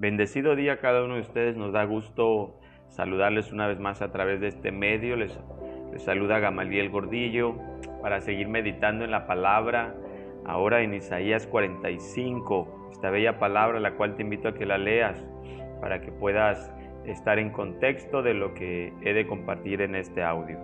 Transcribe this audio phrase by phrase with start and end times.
[0.00, 1.58] Bendecido día a cada uno de ustedes.
[1.58, 2.58] Nos da gusto
[2.88, 5.14] saludarles una vez más a través de este medio.
[5.14, 5.38] Les,
[5.92, 7.56] les, saluda Gamaliel Gordillo
[8.00, 9.94] para seguir meditando en la palabra.
[10.46, 15.22] Ahora en Isaías 45, esta bella palabra, la cual te invito a que la leas
[15.82, 16.72] para que puedas
[17.04, 20.58] estar en contexto de lo que he de compartir en este audio.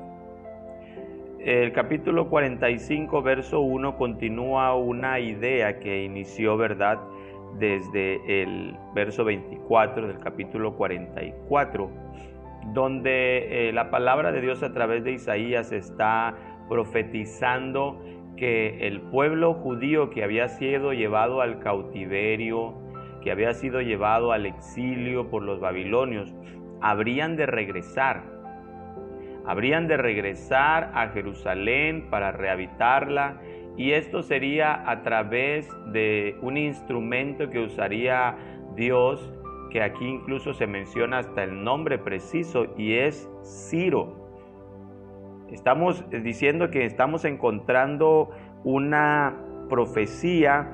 [1.40, 6.98] El capítulo 45, verso 1, continúa una idea que inició, ¿verdad?,
[7.58, 11.90] desde el verso 24 del capítulo 44,
[12.72, 16.34] donde eh, la palabra de Dios a través de Isaías está
[16.68, 18.02] profetizando
[18.36, 22.74] que el pueblo judío que había sido llevado al cautiverio,
[23.22, 26.34] que había sido llevado al exilio por los babilonios,
[26.80, 28.24] habrían de regresar.
[29.46, 33.40] Habrían de regresar a Jerusalén para rehabitarla
[33.76, 38.36] y esto sería a través de un instrumento que usaría
[38.74, 39.32] Dios,
[39.70, 44.26] que aquí incluso se menciona hasta el nombre preciso, y es Ciro.
[45.50, 48.30] Estamos diciendo que estamos encontrando
[48.64, 49.36] una
[49.68, 50.72] profecía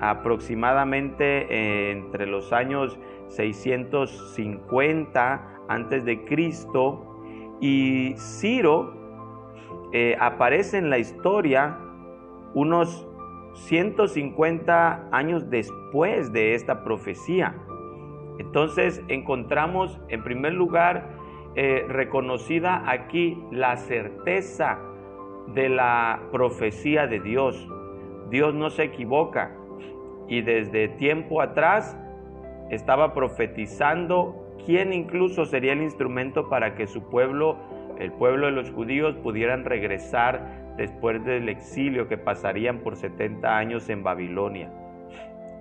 [0.00, 2.98] aproximadamente entre los años
[3.28, 7.22] 650 antes de Cristo
[7.60, 8.98] y Ciro
[9.92, 11.78] eh, aparece en la historia
[12.54, 13.06] unos
[13.54, 17.56] 150 años después de esta profecía.
[18.38, 21.10] Entonces encontramos en primer lugar
[21.56, 24.78] eh, reconocida aquí la certeza
[25.54, 27.68] de la profecía de Dios.
[28.30, 29.56] Dios no se equivoca
[30.28, 31.98] y desde tiempo atrás
[32.70, 37.56] estaba profetizando quién incluso sería el instrumento para que su pueblo,
[37.98, 43.90] el pueblo de los judíos, pudieran regresar después del exilio que pasarían por 70 años
[43.90, 44.72] en Babilonia.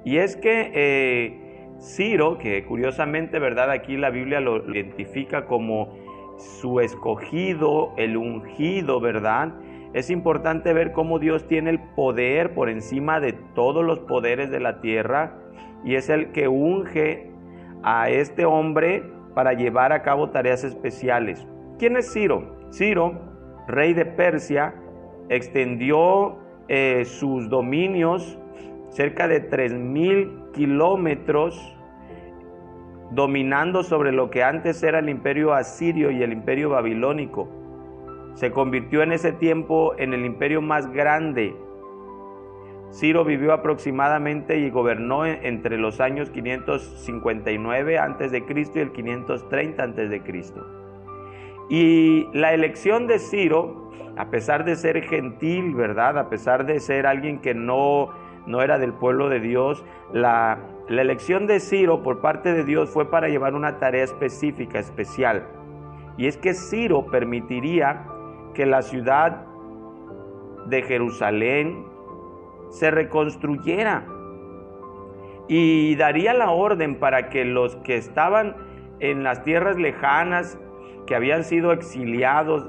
[0.06, 3.69] Y es que eh, Ciro, que curiosamente, ¿verdad?
[3.69, 5.94] Aquí la Biblia lo identifica como
[6.38, 9.56] su escogido, el ungido, ¿verdad?
[9.94, 14.62] Es importante ver cómo Dios tiene el poder por encima de todos los poderes de
[14.62, 15.36] la tierra
[15.84, 17.30] y es el que unge
[17.84, 19.03] a este hombre
[19.36, 21.46] para llevar a cabo tareas especiales.
[21.78, 22.56] ¿Quién es Ciro?
[22.72, 23.19] Ciro,
[23.68, 24.75] rey de Persia,
[25.29, 28.38] extendió eh, sus dominios
[28.90, 31.75] cerca de 3.000 kilómetros,
[33.12, 37.47] dominando sobre lo que antes era el imperio asirio y el imperio babilónico.
[38.34, 41.56] Se convirtió en ese tiempo en el imperio más grande.
[42.91, 48.44] Ciro vivió aproximadamente y gobernó entre los años 559 a.C.
[48.73, 50.78] y el 530 a.C.
[51.69, 56.18] Y la elección de Ciro a pesar de ser gentil, ¿verdad?
[56.18, 58.09] A pesar de ser alguien que no,
[58.47, 60.59] no era del pueblo de Dios, la,
[60.90, 65.47] la elección de Ciro por parte de Dios fue para llevar una tarea específica, especial.
[66.18, 68.06] Y es que Ciro permitiría
[68.53, 69.46] que la ciudad
[70.66, 71.86] de Jerusalén
[72.72, 74.06] se reconstruyera
[75.47, 78.57] y daría la orden para que los que estaban
[79.00, 80.59] en las tierras lejanas,
[81.06, 82.68] que habían sido exiliados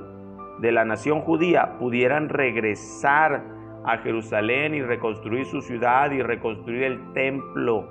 [0.60, 3.42] de la nación judía pudieran regresar
[3.84, 7.88] a Jerusalén y reconstruir su ciudad y reconstruir el templo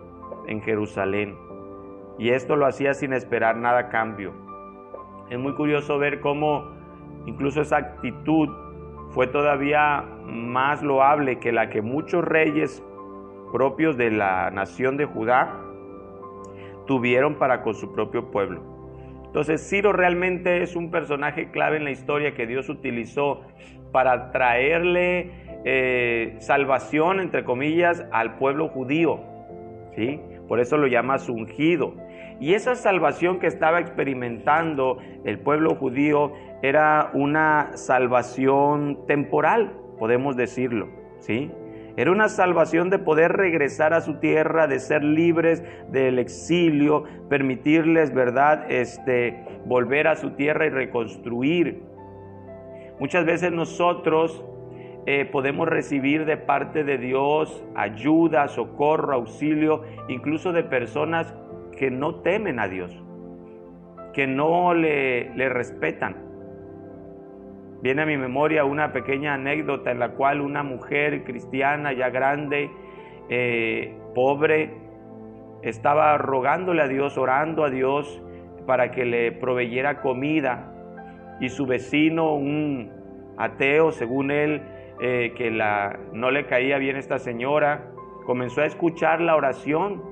[0.47, 1.35] en Jerusalén.
[2.17, 4.33] Y esto lo hacía sin esperar nada cambio.
[5.29, 6.65] Es muy curioso ver cómo
[7.25, 8.49] incluso esa actitud
[9.09, 12.83] fue todavía más loable que la que muchos reyes
[13.51, 15.55] propios de la nación de Judá
[16.85, 18.78] tuvieron para con su propio pueblo.
[19.29, 23.41] Entonces Ciro realmente es un personaje clave en la historia que Dios utilizó
[23.91, 25.31] para traerle
[25.65, 29.19] eh, salvación, entre comillas, al pueblo judío.
[29.95, 30.19] ¿sí?
[30.47, 31.93] Por eso lo llama ungido.
[32.39, 36.31] Y esa salvación que estaba experimentando el pueblo judío
[36.63, 40.87] era una salvación temporal, podemos decirlo.
[41.19, 41.51] ¿sí?
[41.99, 45.61] Era una salvación de poder regresar a su tierra, de ser libres
[45.91, 51.83] del exilio, permitirles, ¿verdad?, este, volver a su tierra y reconstruir.
[53.01, 54.45] Muchas veces nosotros
[55.07, 61.35] eh, podemos recibir de parte de Dios ayuda, socorro, auxilio, incluso de personas
[61.77, 62.97] que no temen a Dios,
[64.13, 66.28] que no le, le respetan.
[67.81, 72.69] Viene a mi memoria una pequeña anécdota en la cual una mujer cristiana ya grande,
[73.29, 74.73] eh, pobre,
[75.61, 78.21] estaba rogándole a Dios, orando a Dios
[78.65, 80.73] para que le proveyera comida.
[81.39, 82.91] Y su vecino, un
[83.37, 84.61] ateo, según él,
[85.01, 87.91] eh, que la, no le caía bien esta señora,
[88.25, 90.03] comenzó a escuchar la oración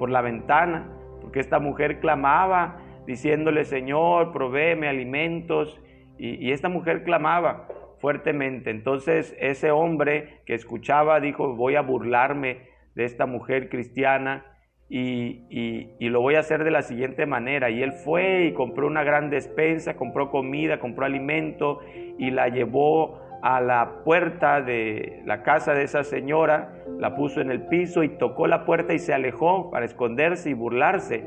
[0.00, 0.90] por la ventana,
[1.20, 5.80] porque esta mujer clamaba diciéndole, Señor, provéeme alimentos,
[6.22, 7.66] y, esta mujer clamaba
[7.98, 8.70] fuertemente.
[8.70, 14.46] Entonces ese hombre que escuchaba dijo, voy a burlarme de esta mujer cristiana
[14.88, 17.70] y, lo voy a hacer de la siguiente manera.
[17.70, 21.80] Y él fue y compró una gran despensa, compró comida, compró alimento
[22.18, 27.50] y la llevó a la puerta de la casa de esa señora, la puso en
[27.50, 31.24] el piso y tocó la puerta y se alejó para esconderse y burlarse.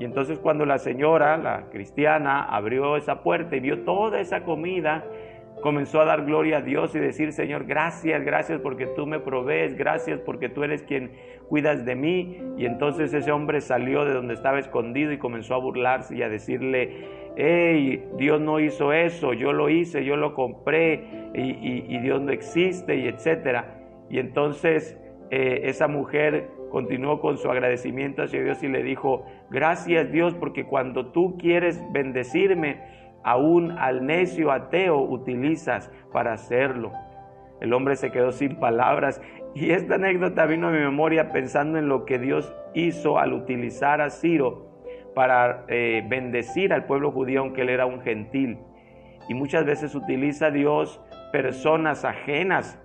[0.00, 5.04] Y entonces cuando la señora, la cristiana, abrió esa puerta y vio toda esa comida,
[5.60, 9.76] comenzó a dar gloria a Dios y decir, Señor, gracias, gracias porque tú me provees,
[9.76, 11.12] gracias porque tú eres quien
[11.50, 12.38] cuidas de mí.
[12.56, 16.30] Y entonces ese hombre salió de donde estaba escondido y comenzó a burlarse y a
[16.30, 17.04] decirle,
[17.36, 22.96] hey, Dios no hizo eso, yo lo hice, yo lo compré y, Dios no existe
[22.96, 23.74] y etcétera.
[24.08, 24.98] Y entonces
[25.30, 30.64] eh, esa mujer continuó con su agradecimiento hacia Dios y le dijo, gracias Dios porque
[30.64, 32.80] cuando tú quieres bendecirme,
[33.22, 36.92] aún al necio ateo utilizas para hacerlo.
[37.60, 39.20] El hombre se quedó sin palabras
[39.54, 44.00] y esta anécdota vino a mi memoria pensando en lo que Dios hizo al utilizar
[44.00, 44.70] a Ciro
[45.14, 48.58] para eh, bendecir al pueblo judío aunque él era un gentil.
[49.28, 51.00] Y muchas veces utiliza Dios
[51.32, 52.80] personas ajenas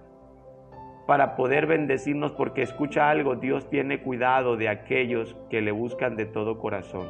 [1.06, 6.26] para poder bendecirnos porque escucha algo, Dios tiene cuidado de aquellos que le buscan de
[6.26, 7.08] todo corazón.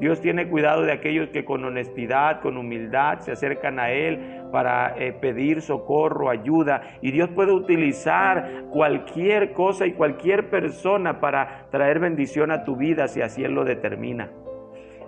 [0.00, 4.96] Dios tiene cuidado de aquellos que con honestidad, con humildad se acercan a Él para
[4.98, 6.98] eh, pedir socorro, ayuda.
[7.00, 13.06] Y Dios puede utilizar cualquier cosa y cualquier persona para traer bendición a tu vida
[13.06, 14.30] si así Él lo determina.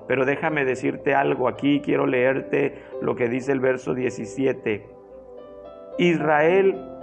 [0.07, 4.87] Pero déjame decirte algo aquí, quiero leerte lo que dice el verso 17.
[5.99, 6.96] Israel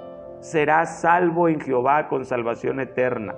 [0.43, 3.33] será salvo en Jehová con salvación eterna.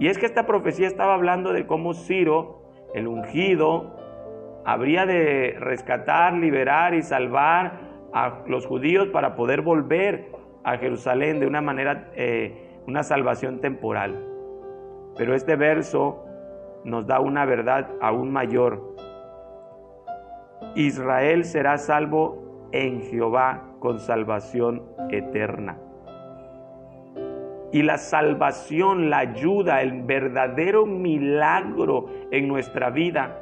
[0.00, 2.62] Y es que esta profecía estaba hablando de cómo Ciro
[2.92, 3.96] el ungido,
[4.64, 7.78] habría de rescatar, liberar y salvar
[8.12, 10.32] a los judíos para poder volver
[10.64, 14.26] a Jerusalén de una manera, eh, una salvación temporal.
[15.16, 16.24] Pero este verso
[16.82, 18.96] nos da una verdad aún mayor.
[20.74, 25.78] Israel será salvo en Jehová con salvación eterna.
[27.72, 33.36] Y la salvación, la ayuda, el verdadero milagro en nuestra vida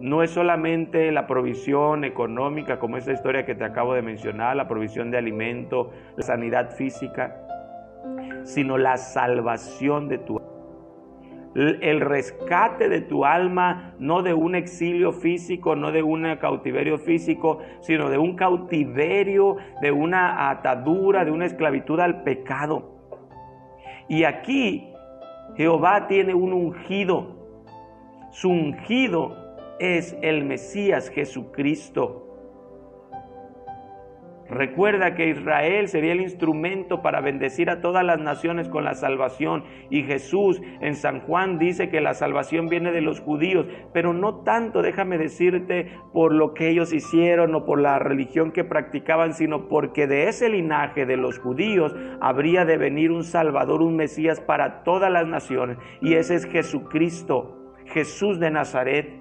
[0.00, 4.66] no es solamente la provisión económica, como esa historia que te acabo de mencionar, la
[4.66, 7.36] provisión de alimento, la sanidad física,
[8.44, 10.49] sino la salvación de tu alma.
[11.54, 17.58] El rescate de tu alma, no de un exilio físico, no de un cautiverio físico,
[17.80, 23.00] sino de un cautiverio, de una atadura, de una esclavitud al pecado.
[24.08, 24.92] Y aquí
[25.56, 27.36] Jehová tiene un ungido.
[28.30, 29.36] Su ungido
[29.80, 32.29] es el Mesías Jesucristo.
[34.50, 39.62] Recuerda que Israel sería el instrumento para bendecir a todas las naciones con la salvación.
[39.90, 44.42] Y Jesús en San Juan dice que la salvación viene de los judíos, pero no
[44.42, 49.68] tanto, déjame decirte, por lo que ellos hicieron o por la religión que practicaban, sino
[49.68, 54.82] porque de ese linaje de los judíos habría de venir un Salvador, un Mesías para
[54.82, 55.78] todas las naciones.
[56.00, 59.20] Y ese es Jesucristo, Jesús de Nazaret,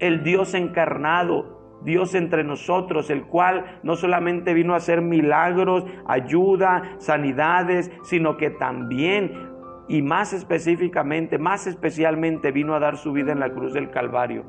[0.00, 6.96] el Dios encarnado Dios entre nosotros, el cual no solamente vino a hacer milagros, ayuda,
[6.98, 9.48] sanidades, sino que también
[9.88, 14.44] y más específicamente, más especialmente vino a dar su vida en la cruz del Calvario.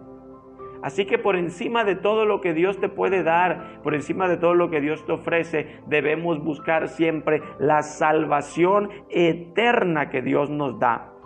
[0.81, 4.37] Así que por encima de todo lo que Dios te puede dar, por encima de
[4.37, 10.79] todo lo que Dios te ofrece, debemos buscar siempre la salvación eterna que Dios nos
[10.79, 11.18] da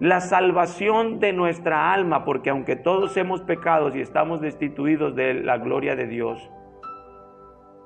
[0.00, 5.56] la salvación de nuestra alma, porque aunque todos hemos pecado y estamos destituidos de la
[5.58, 6.50] gloria de Dios,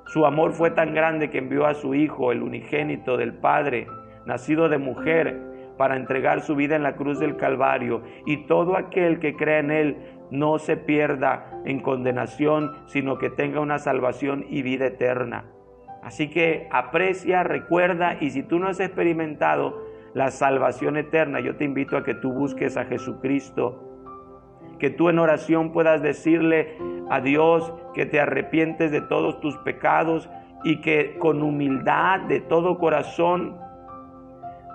[0.07, 3.87] su amor fue tan grande que envió a su Hijo, el unigénito del Padre,
[4.26, 9.21] nacido de mujer, para entregar su vida en la cruz del Calvario, y todo aquel
[9.21, 9.97] que cree en Él
[10.33, 15.45] no se pierda en condenación, sino que tenga una salvación y vida eterna.
[16.02, 21.64] Así que aprecia, recuerda, y si tú no has experimentado la salvación eterna, yo te
[21.64, 23.85] invito a que tú busques a Jesucristo,
[24.79, 26.76] que tú en oración puedas decirle
[27.11, 30.29] a Dios que te arrepientes de todos tus pecados
[30.64, 33.57] y que con humildad de todo corazón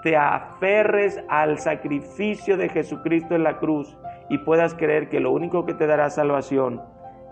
[0.04, 3.98] te aferres al sacrificio de Jesucristo en la cruz
[4.30, 6.82] y puedas creer que lo único que te dará salvación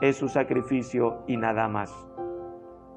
[0.01, 2.12] es su sacrificio y nada más.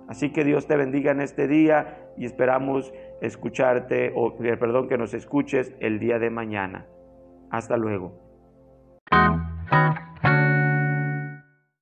[0.09, 4.99] Así que Dios te bendiga en este día y esperamos escucharte, o eh, perdón, que
[4.99, 6.87] nos escuches el día de mañana.
[7.51, 8.27] Hasta luego.